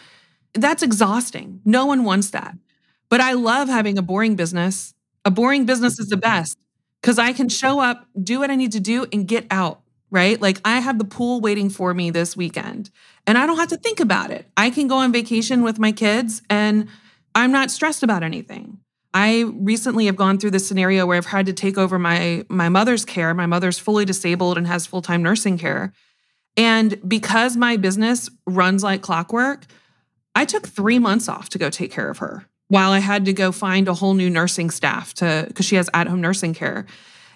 [0.54, 1.62] that's exhausting.
[1.66, 2.56] No one wants that.
[3.10, 4.94] But I love having a boring business.
[5.26, 6.58] A boring business is the best
[7.02, 9.82] because I can show up, do what I need to do, and get out,
[10.12, 10.40] right?
[10.42, 12.90] Like I have the pool waiting for me this weekend
[13.26, 14.48] and I don't have to think about it.
[14.58, 16.88] I can go on vacation with my kids and
[17.36, 18.80] I'm not stressed about anything.
[19.14, 22.70] I recently have gone through this scenario where I've had to take over my my
[22.70, 23.34] mother's care.
[23.34, 25.94] My mother's fully disabled and has full-time nursing care.
[26.58, 29.66] And because my business runs like clockwork,
[30.36, 33.34] I took 3 months off to go take care of her while I had to
[33.34, 36.86] go find a whole new nursing staff to cuz she has at-home nursing care.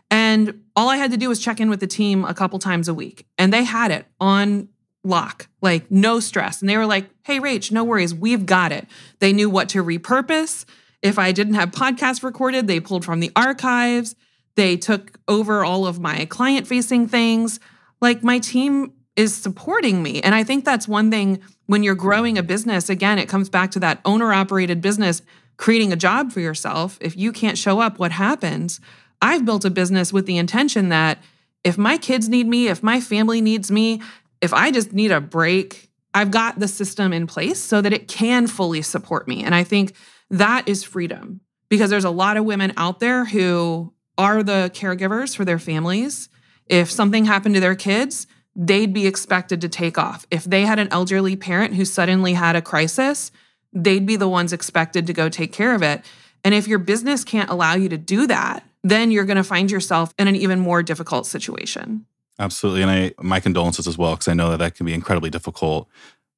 [0.10, 2.88] And all I had to do was check in with the team a couple times
[2.88, 3.26] a week.
[3.38, 4.70] And they had it on
[5.04, 6.62] lock, like no stress.
[6.62, 8.14] And they were like, hey, Rach, no worries.
[8.14, 8.88] We've got it.
[9.20, 10.66] They knew what to repurpose.
[11.02, 14.16] If I didn't have podcasts recorded, they pulled from the archives.
[14.56, 17.60] They took over all of my client facing things.
[18.00, 20.22] Like my team is supporting me.
[20.22, 22.90] And I think that's one thing when you're growing a business.
[22.90, 25.22] Again, it comes back to that owner operated business,
[25.58, 26.98] creating a job for yourself.
[27.00, 28.80] If you can't show up, what happens?
[29.22, 31.20] I've built a business with the intention that
[31.64, 34.02] if my kids need me, if my family needs me,
[34.42, 38.08] if I just need a break, I've got the system in place so that it
[38.08, 39.44] can fully support me.
[39.44, 39.96] And I think
[40.30, 45.36] that is freedom because there's a lot of women out there who are the caregivers
[45.36, 46.30] for their families.
[46.68, 50.28] If something happened to their kids, they'd be expected to take off.
[50.30, 53.32] If they had an elderly parent who suddenly had a crisis,
[53.74, 56.04] they'd be the ones expected to go take care of it.
[56.44, 59.72] And if your business can't allow you to do that, then you're going to find
[59.72, 62.06] yourself in an even more difficult situation.
[62.40, 62.82] Absolutely.
[62.82, 65.88] And I my condolences as well because I know that that can be incredibly difficult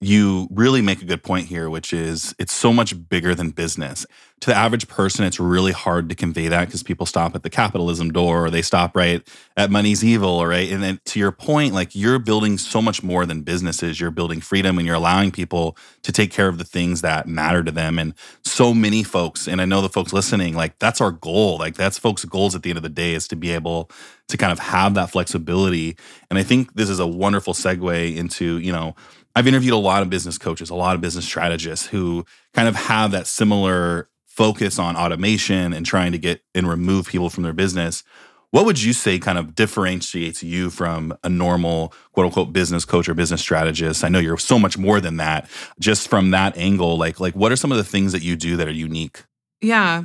[0.02, 4.06] you really make a good point here, which is it's so much bigger than business.
[4.42, 7.50] To the average person, it's really hard to convey that because people stop at the
[7.50, 10.70] capitalism door or they stop right at money's evil, right?
[10.70, 14.00] And then to your point, like you're building so much more than businesses.
[14.00, 17.64] You're building freedom and you're allowing people to take care of the things that matter
[17.64, 17.98] to them.
[17.98, 21.58] And so many folks, and I know the folks listening, like that's our goal.
[21.58, 23.90] Like that's folks' goals at the end of the day is to be able
[24.28, 25.96] to kind of have that flexibility.
[26.30, 28.96] And I think this is a wonderful segue into, you know,
[29.36, 32.76] I've interviewed a lot of business coaches, a lot of business strategists who kind of
[32.76, 37.54] have that similar focus on automation and trying to get and remove people from their
[37.54, 38.04] business.
[38.52, 43.10] What would you say kind of differentiates you from a normal quote unquote business coach
[43.10, 44.04] or business strategist?
[44.04, 45.50] I know you're so much more than that.
[45.80, 48.56] Just from that angle, like like what are some of the things that you do
[48.56, 49.24] that are unique?
[49.62, 50.04] Yeah.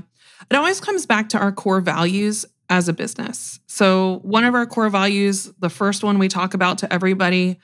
[0.50, 3.60] It always comes back to our core values as a business.
[3.66, 7.58] So, one of our core values, the first one we talk about to everybody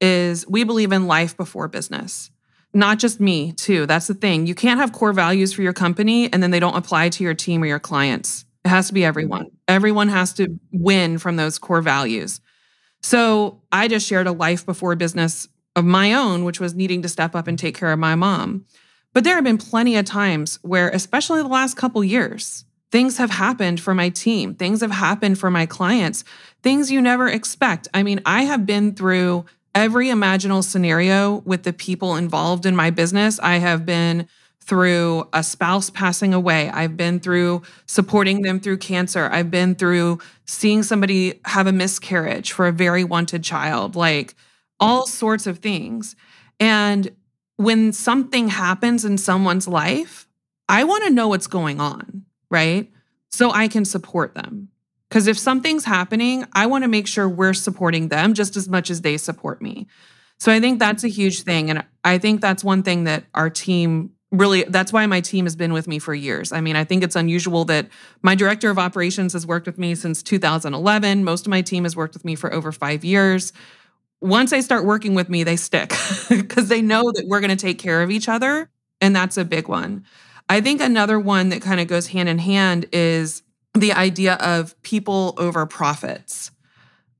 [0.00, 2.30] is we believe in life before business.
[2.74, 3.86] Not just me, too.
[3.86, 4.46] That's the thing.
[4.46, 7.34] You can't have core values for your company and then they don't apply to your
[7.34, 8.44] team or your clients.
[8.64, 9.46] It has to be everyone.
[9.66, 12.40] Everyone has to win from those core values.
[13.02, 17.08] So I just shared a life before business of my own, which was needing to
[17.08, 18.66] step up and take care of my mom.
[19.14, 23.30] But there have been plenty of times where, especially the last couple years, things have
[23.30, 26.24] happened for my team, things have happened for my clients,
[26.62, 27.88] things you never expect.
[27.94, 32.90] I mean, I have been through every imaginable scenario with the people involved in my
[32.90, 33.38] business.
[33.40, 34.28] I have been
[34.60, 36.68] through a spouse passing away.
[36.68, 39.28] I've been through supporting them through cancer.
[39.32, 44.34] I've been through seeing somebody have a miscarriage for a very wanted child, like
[44.78, 46.16] all sorts of things.
[46.60, 47.10] And
[47.56, 50.28] when something happens in someone's life,
[50.68, 52.90] I want to know what's going on, right?
[53.30, 54.68] So I can support them.
[55.08, 58.90] Because if something's happening, I want to make sure we're supporting them just as much
[58.90, 59.86] as they support me.
[60.38, 61.70] So I think that's a huge thing.
[61.70, 65.56] And I think that's one thing that our team really that's why my team has
[65.56, 66.52] been with me for years.
[66.52, 67.88] I mean, I think it's unusual that
[68.22, 71.24] my director of operations has worked with me since 2011.
[71.24, 73.52] Most of my team has worked with me for over 5 years.
[74.20, 75.94] Once they start working with me, they stick
[76.28, 78.68] because they know that we're going to take care of each other,
[79.00, 80.04] and that's a big one.
[80.48, 83.42] I think another one that kind of goes hand in hand is
[83.80, 86.50] the idea of people over profits.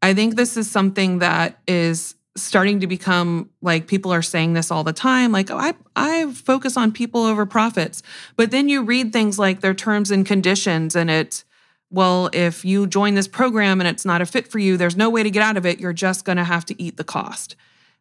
[0.03, 4.71] I think this is something that is starting to become like people are saying this
[4.71, 8.03] all the time like oh I I focus on people over profits.
[8.37, 11.45] But then you read things like their terms and conditions and it
[11.91, 15.11] well if you join this program and it's not a fit for you there's no
[15.11, 15.81] way to get out of it.
[15.81, 17.57] You're just going to have to eat the cost.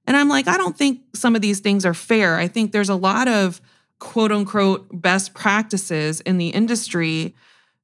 [0.05, 2.35] And I'm like I don't think some of these things are fair.
[2.35, 3.59] I think there's a lot of
[3.99, 7.33] quote unquote best practices in the industry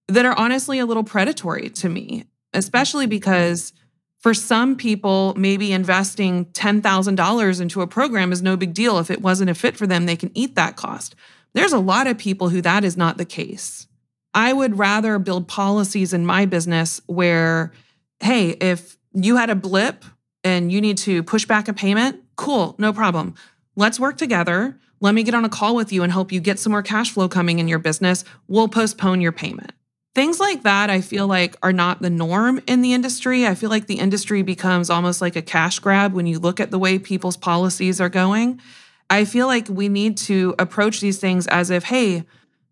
[0.07, 3.73] that are honestly a little predatory to me especially because
[4.19, 8.99] for some people, maybe investing $10,000 into a program is no big deal.
[8.99, 11.15] If it wasn't a fit for them, they can eat that cost.
[11.53, 13.87] There's a lot of people who that is not the case.
[14.33, 17.73] I would rather build policies in my business where,
[18.19, 20.05] hey, if you had a blip
[20.43, 23.35] and you need to push back a payment, cool, no problem.
[23.75, 24.79] Let's work together.
[25.01, 27.11] Let me get on a call with you and help you get some more cash
[27.11, 28.23] flow coming in your business.
[28.47, 29.73] We'll postpone your payment.
[30.15, 33.47] Things like that, I feel like, are not the norm in the industry.
[33.47, 36.69] I feel like the industry becomes almost like a cash grab when you look at
[36.69, 38.61] the way people's policies are going.
[39.09, 42.25] I feel like we need to approach these things as if, hey,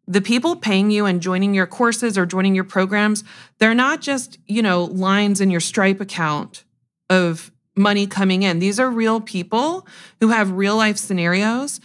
[0.08, 3.24] the people paying you and joining your courses or joining your programs,
[3.58, 6.64] they're not just, you know, lines in your Stripe account
[7.10, 8.60] of money coming in.
[8.60, 9.88] These are real people
[10.20, 11.80] who have real life scenarios.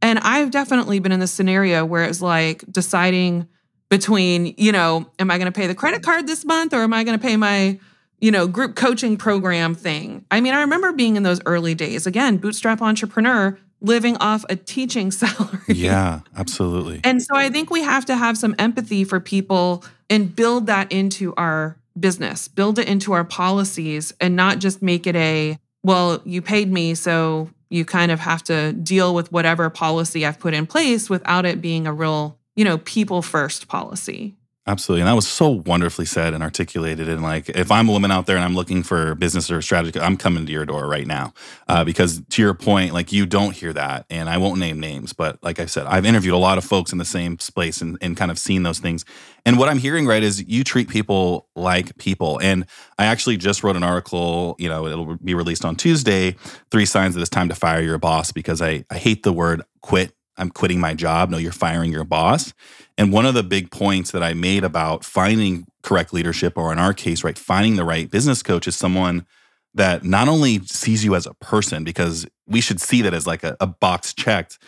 [0.00, 3.46] And I've definitely been in the scenario where it's like deciding
[3.92, 6.94] between, you know, am I going to pay the credit card this month or am
[6.94, 7.78] I going to pay my,
[8.22, 10.24] you know, group coaching program thing?
[10.30, 12.06] I mean, I remember being in those early days.
[12.06, 15.58] Again, bootstrap entrepreneur, living off a teaching salary.
[15.68, 17.02] Yeah, absolutely.
[17.04, 20.90] And so I think we have to have some empathy for people and build that
[20.90, 26.22] into our business, build it into our policies and not just make it a, well,
[26.24, 30.54] you paid me, so you kind of have to deal with whatever policy I've put
[30.54, 34.34] in place without it being a real you know, people first policy.
[34.64, 35.00] Absolutely.
[35.00, 37.08] And that was so wonderfully said and articulated.
[37.08, 39.98] And like, if I'm a woman out there and I'm looking for business or strategy,
[39.98, 41.34] I'm coming to your door right now.
[41.68, 44.06] Uh, because to your point, like, you don't hear that.
[44.08, 46.92] And I won't name names, but like I said, I've interviewed a lot of folks
[46.92, 49.04] in the same space and, and kind of seen those things.
[49.44, 52.38] And what I'm hearing, right, is you treat people like people.
[52.40, 52.64] And
[53.00, 56.36] I actually just wrote an article, you know, it'll be released on Tuesday
[56.70, 59.62] Three Signs that it's time to fire your boss because I, I hate the word
[59.80, 61.30] quit I'm quitting my job.
[61.30, 62.52] No, you're firing your boss.
[62.96, 66.78] And one of the big points that I made about finding correct leadership, or in
[66.78, 69.26] our case, right, finding the right business coach is someone
[69.74, 73.42] that not only sees you as a person, because we should see that as like
[73.42, 74.58] a, a box checked,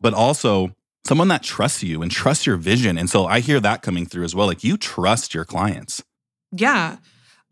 [0.00, 0.74] but also
[1.06, 2.96] someone that trusts you and trusts your vision.
[2.96, 4.46] And so I hear that coming through as well.
[4.46, 6.02] Like you trust your clients.
[6.50, 6.96] Yeah.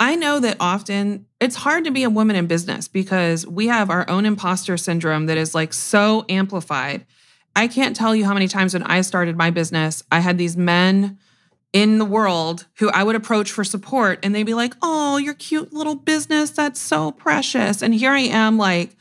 [0.01, 3.91] I know that often it's hard to be a woman in business because we have
[3.91, 7.07] our own imposter syndrome that is like so amplified.
[7.55, 10.57] I can't tell you how many times when I started my business, I had these
[10.57, 11.19] men
[11.73, 15.35] in the world who I would approach for support and they'd be like, Oh, your
[15.35, 16.51] cute little business.
[16.51, 17.83] That's so precious.
[17.83, 18.97] And here I am, like,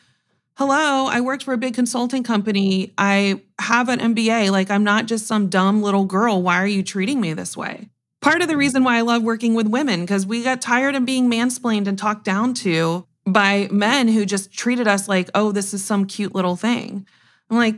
[0.55, 2.93] hello, I worked for a big consulting company.
[2.97, 4.51] I have an MBA.
[4.51, 6.41] Like, I'm not just some dumb little girl.
[6.41, 7.89] Why are you treating me this way?
[8.21, 11.05] Part of the reason why I love working with women, because we got tired of
[11.05, 15.73] being mansplained and talked down to by men who just treated us like, oh, this
[15.73, 17.07] is some cute little thing.
[17.49, 17.75] I'm like,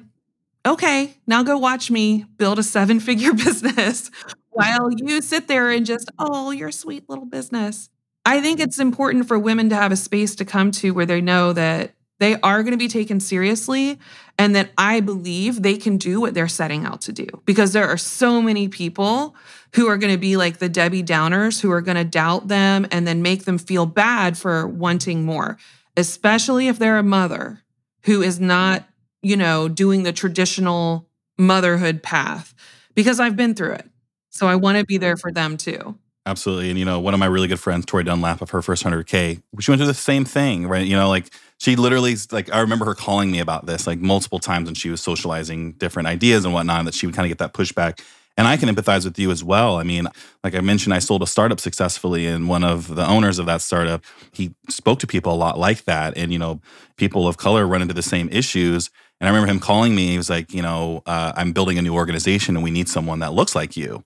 [0.65, 4.09] okay, now go watch me build a seven figure business
[4.49, 7.89] while you sit there and just, oh, your sweet little business.
[8.25, 11.19] I think it's important for women to have a space to come to where they
[11.19, 13.99] know that they are going to be taken seriously
[14.37, 17.87] and that I believe they can do what they're setting out to do because there
[17.87, 19.35] are so many people
[19.75, 22.87] who are going to be like the Debbie Downers who are going to doubt them
[22.91, 25.57] and then make them feel bad for wanting more,
[25.97, 27.61] especially if they're a mother
[28.03, 28.47] who is mm-hmm.
[28.47, 28.87] not
[29.23, 31.07] you know, doing the traditional
[31.37, 32.53] motherhood path
[32.93, 33.89] because I've been through it.
[34.29, 35.97] So I want to be there for them too.
[36.25, 36.69] Absolutely.
[36.69, 39.41] And, you know, one of my really good friends, Tori Dunlap, of her first 100K,
[39.59, 40.85] she went through the same thing, right?
[40.85, 44.39] You know, like she literally, like, I remember her calling me about this like multiple
[44.39, 47.39] times when she was socializing different ideas and whatnot, that she would kind of get
[47.39, 47.99] that pushback.
[48.35, 49.77] And I can empathize with you as well.
[49.77, 50.07] I mean,
[50.43, 53.61] like I mentioned, I sold a startup successfully, and one of the owners of that
[53.61, 56.17] startup, he spoke to people a lot like that.
[56.17, 56.59] And, you know,
[56.97, 58.89] people of color run into the same issues.
[59.23, 60.09] And I remember him calling me.
[60.09, 63.19] He was like, you know, uh, I'm building a new organization and we need someone
[63.19, 64.03] that looks like you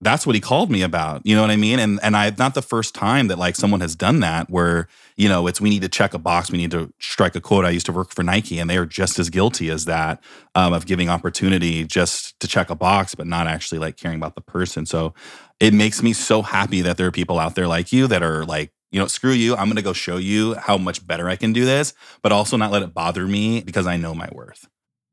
[0.00, 1.22] that's what he called me about.
[1.24, 1.78] You know what I mean?
[1.78, 5.28] And and I not the first time that like someone has done that where, you
[5.28, 7.68] know, it's we need to check a box, we need to strike a quota.
[7.68, 10.22] I used to work for Nike and they are just as guilty as that
[10.54, 14.34] um, of giving opportunity just to check a box, but not actually like caring about
[14.34, 14.84] the person.
[14.84, 15.14] So
[15.60, 18.44] it makes me so happy that there are people out there like you that are
[18.44, 19.54] like, you know, screw you.
[19.54, 21.92] I'm going to go show you how much better I can do this,
[22.22, 24.70] but also not let it bother me because I know my worth.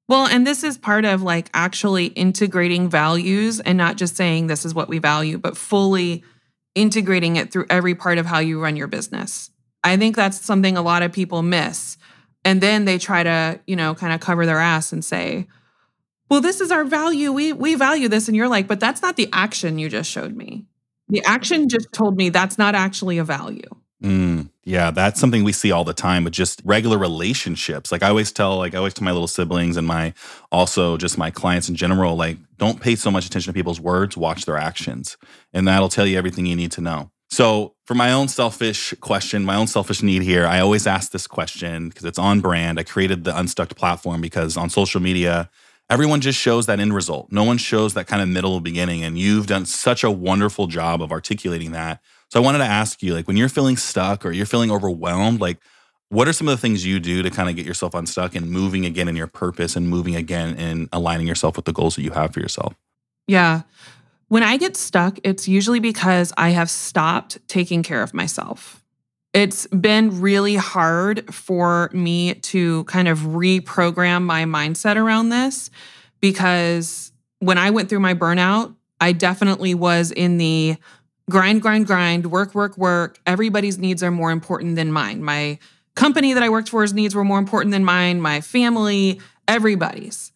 [0.08, 4.64] Well, and this is part of like actually integrating values and not just saying this
[4.64, 6.24] is what we value, but fully
[6.76, 9.52] integrating it through every part of how you run your business.
[9.84, 11.98] I think that's something a lot of people miss.
[12.46, 15.46] And then they try to, you know, kind of cover their ass and say,
[16.30, 17.34] well, this is our value.
[17.34, 18.30] We we value this.
[18.30, 20.68] And you're like, but that's not the action you just showed me.
[21.14, 23.62] The action just told me that's not actually a value.
[24.02, 27.92] Mm, yeah, that's something we see all the time with just regular relationships.
[27.92, 30.16] Like I always tell, like I always tell my little siblings and my
[30.52, 34.18] also just my clients in general, like don't pay so much attention to people's words,
[34.18, 35.16] watch their actions.
[35.54, 37.12] And that'll tell you everything you need to know.
[37.30, 41.28] So, for my own selfish question, my own selfish need here, I always ask this
[41.28, 42.80] question because it's on brand.
[42.80, 45.52] I created the Unstucked platform because on social media,
[45.94, 47.32] everyone just shows that end result.
[47.32, 49.04] No one shows that kind of middle beginning.
[49.04, 52.02] And you've done such a wonderful job of articulating that
[52.34, 55.40] so I wanted to ask you, like, when you're feeling stuck or you're feeling overwhelmed,
[55.40, 55.60] like,
[56.10, 58.50] what are some of the things you do to kind of get yourself unstuck and
[58.50, 62.02] moving again in your purpose and moving again and aligning yourself with the goals that
[62.02, 62.74] you have for yourself?
[63.28, 63.62] Yeah.
[64.30, 68.83] When I get stuck, it's usually because I have stopped taking care of myself.
[69.34, 75.72] It's been really hard for me to kind of reprogram my mindset around this
[76.22, 80.78] because when I went through my burnout, I definitely was in the
[81.30, 83.20] grind, grind, grind, work, work, work.
[83.26, 85.24] Everybody's needs are more important than mine.
[85.24, 85.58] My
[85.96, 90.32] company that I worked for's needs were more important than mine, my family, everybody's.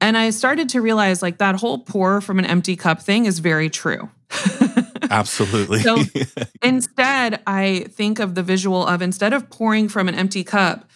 [0.00, 3.38] And I started to realize like that whole pour from an empty cup thing is
[3.38, 4.10] very true.
[5.10, 5.80] Absolutely.
[5.80, 5.98] so
[6.62, 10.88] instead, I think of the visual of instead of pouring from an empty cup,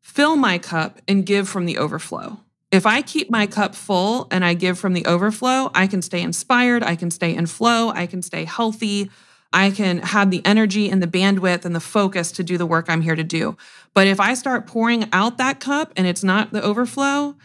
[0.00, 2.40] fill my cup and give from the overflow.
[2.70, 6.20] If I keep my cup full and I give from the overflow, I can stay
[6.20, 9.10] inspired, I can stay in flow, I can stay healthy,
[9.52, 12.86] I can have the energy and the bandwidth and the focus to do the work
[12.88, 13.56] I'm here to do.
[13.94, 17.36] But if I start pouring out that cup and it's not the overflow,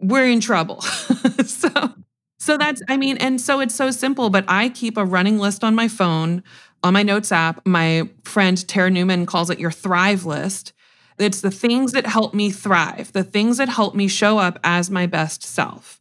[0.00, 0.80] we're in trouble.
[1.46, 1.94] so
[2.42, 5.64] so that's I mean and so it's so simple, but I keep a running list
[5.64, 6.42] on my phone,
[6.82, 7.64] on my notes app.
[7.66, 10.72] My friend Tara Newman calls it your thrive list
[11.18, 14.90] it's the things that help me thrive, the things that help me show up as
[14.90, 16.00] my best self.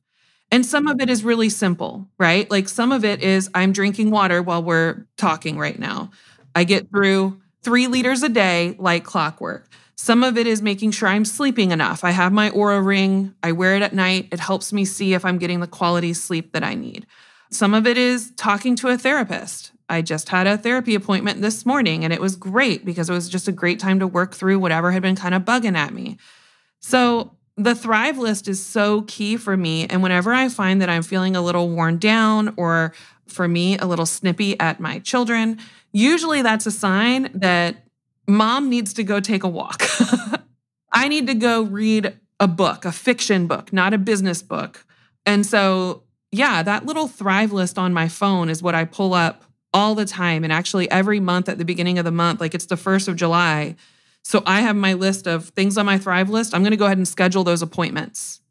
[0.52, 2.50] And some of it is really simple, right?
[2.52, 6.12] Like some of it is I'm drinking water while we're talking right now.
[6.56, 9.70] I get through three liters a day like clockwork.
[9.96, 12.04] Some of it is making sure I'm sleeping enough.
[12.04, 14.30] I have my Oura ring, I wear it at night.
[14.32, 17.06] It helps me see if I'm getting the quality sleep that I need.
[17.52, 19.72] Some of it is talking to a therapist.
[19.90, 23.28] I just had a therapy appointment this morning and it was great because it was
[23.28, 26.18] just a great time to work through whatever had been kind of bugging at me.
[26.80, 29.86] So, the Thrive list is so key for me.
[29.86, 32.94] And whenever I find that I'm feeling a little worn down or
[33.28, 35.60] for me, a little snippy at my children,
[35.92, 37.84] usually that's a sign that
[38.28, 39.84] mom needs to go take a walk.
[40.92, 44.86] I need to go read a book, a fiction book, not a business book.
[45.26, 49.44] And so, yeah, that little Thrive list on my phone is what I pull up
[49.74, 50.44] all the time.
[50.44, 53.16] And actually, every month at the beginning of the month, like it's the 1st of
[53.16, 53.76] July.
[54.24, 56.54] So I have my list of things on my Thrive list.
[56.54, 58.42] I'm going to go ahead and schedule those appointments.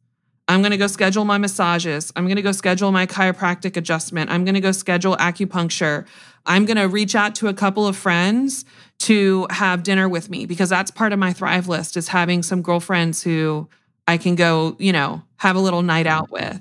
[0.50, 2.12] I'm going to go schedule my massages.
[2.16, 4.30] I'm going to go schedule my chiropractic adjustment.
[4.30, 6.08] I'm going to go schedule acupuncture.
[6.44, 8.64] I'm going to reach out to a couple of friends
[9.00, 12.62] to have dinner with me because that's part of my Thrive list is having some
[12.62, 13.68] girlfriends who
[14.08, 16.60] I can go, you know, have a little night out with.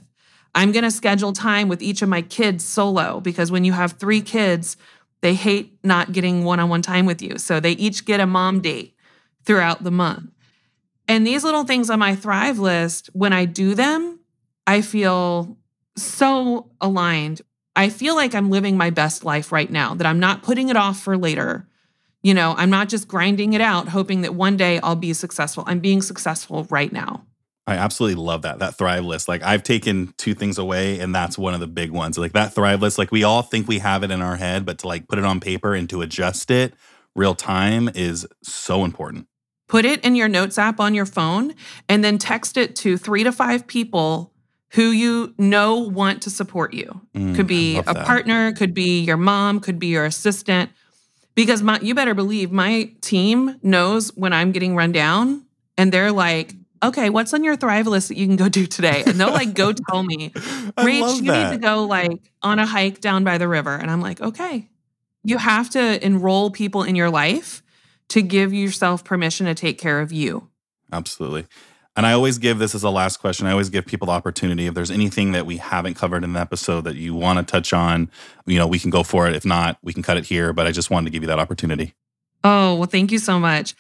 [0.53, 3.93] I'm going to schedule time with each of my kids solo because when you have
[3.93, 4.77] three kids,
[5.21, 7.39] they hate not getting one on one time with you.
[7.39, 8.95] So they each get a mom date
[9.45, 10.29] throughout the month.
[11.09, 14.19] And these little things on my Thrive list, when I do them,
[14.67, 15.57] I feel
[15.97, 17.41] so aligned.
[17.75, 20.77] I feel like I'm living my best life right now, that I'm not putting it
[20.77, 21.67] off for later.
[22.21, 25.63] You know, I'm not just grinding it out, hoping that one day I'll be successful.
[25.65, 27.25] I'm being successful right now.
[27.65, 28.59] I absolutely love that.
[28.59, 29.27] That Thrive list.
[29.27, 32.19] Like I've taken two things away and that's one of the big ones.
[32.19, 34.79] Like that Thrive list, like we all think we have it in our head, but
[34.79, 36.73] to like put it on paper and to adjust it
[37.15, 39.27] real time is so important.
[39.69, 41.53] Put it in your notes app on your phone
[41.87, 44.33] and then text it to 3 to 5 people
[44.71, 47.01] who you know want to support you.
[47.15, 48.05] Mm, could be a that.
[48.05, 50.71] partner, could be your mom, could be your assistant.
[51.35, 55.45] Because my you better believe my team knows when I'm getting run down
[55.77, 56.53] and they're like,
[56.83, 59.03] okay, what's on your Thrive list that you can go do today?
[59.05, 61.51] And they'll like go tell me, Rach, you that.
[61.51, 63.75] need to go like on a hike down by the river.
[63.75, 64.67] And I'm like, okay.
[65.23, 67.61] You have to enroll people in your life
[68.09, 70.49] to give yourself permission to take care of you.
[70.91, 71.45] Absolutely.
[71.95, 73.45] And I always give this as a last question.
[73.45, 74.67] I always give people the opportunity.
[74.67, 77.73] If there's anything that we haven't covered in the episode that you want to touch
[77.73, 78.09] on,
[78.45, 79.35] you know, we can go for it.
[79.35, 80.53] If not, we can cut it here.
[80.53, 81.95] But I just wanted to give you that opportunity.
[82.43, 83.75] Oh, well, thank you so much.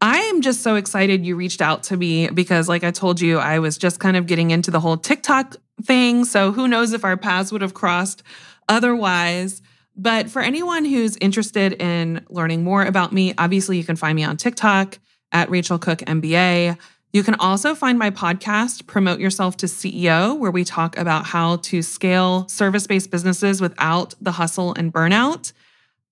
[0.00, 3.38] I am just so excited you reached out to me because, like I told you,
[3.38, 5.54] I was just kind of getting into the whole TikTok
[5.84, 6.24] thing.
[6.24, 8.24] So who knows if our paths would have crossed
[8.68, 9.62] otherwise.
[9.96, 14.24] But for anyone who's interested in learning more about me, obviously you can find me
[14.24, 14.98] on TikTok
[15.32, 16.78] at Racheal Cook MBA.
[17.12, 21.56] You can also find my podcast, Promote Yourself to CEO, where we talk about how
[21.56, 25.52] to scale service based businesses without the hustle and burnout.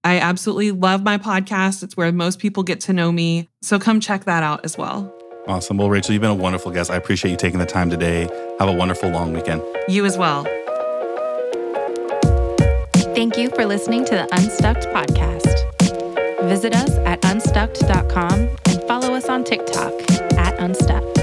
[0.04, 1.82] I absolutely love my podcast.
[1.82, 3.48] It's where most people get to know me.
[3.62, 5.14] So come check that out as well.
[5.46, 5.78] Awesome.
[5.78, 6.90] Well, Racheal, you've been a wonderful guest.
[6.90, 8.28] I appreciate you taking the time today.
[8.58, 9.62] Have a wonderful long weekend.
[9.88, 10.46] You as well.
[13.14, 16.48] Thank you for listening to the Unstucked podcast.
[16.48, 19.92] Visit us at unstucked.com and follow us on TikTok
[20.38, 21.19] at Unstuck.